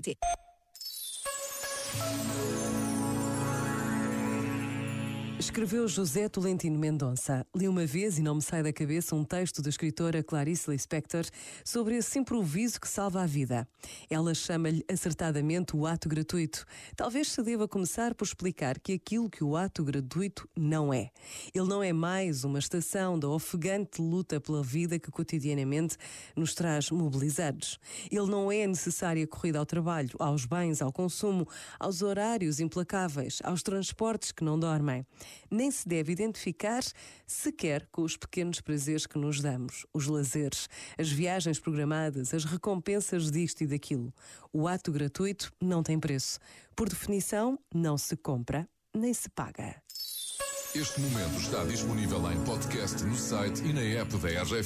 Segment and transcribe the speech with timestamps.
[0.00, 0.16] 对。
[5.42, 7.44] Escreveu José Tolentino Mendonça.
[7.52, 11.24] Li uma vez e não me sai da cabeça um texto da escritora Clarice Lispector
[11.64, 13.66] sobre esse improviso que salva a vida.
[14.08, 16.64] Ela chama-lhe acertadamente o ato gratuito.
[16.94, 21.10] Talvez se deva começar por explicar que aquilo que o ato gratuito não é.
[21.52, 25.96] Ele não é mais uma estação da ofegante luta pela vida que cotidianamente
[26.36, 27.80] nos traz mobilizados.
[28.12, 31.48] Ele não é a necessária corrida ao trabalho, aos bens, ao consumo,
[31.80, 35.04] aos horários implacáveis, aos transportes que não dormem
[35.50, 36.82] nem se deve identificar
[37.26, 40.68] sequer com os pequenos prazeres que nos damos, os lazeres,
[40.98, 44.12] as viagens programadas, as recompensas disto e daquilo.
[44.52, 46.38] O ato gratuito não tem preço.
[46.76, 49.74] Por definição, não se compra nem se paga.
[50.74, 54.60] Este momento está disponível em podcast no site e na app da RGF.